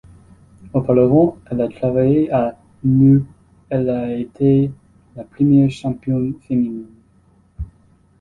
[0.73, 3.25] Auparavant elle a travaillé à l' où
[3.69, 4.71] elle a été
[5.15, 6.87] la première Championne Féminine.